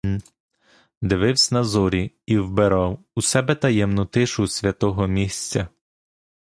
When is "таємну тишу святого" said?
3.55-5.07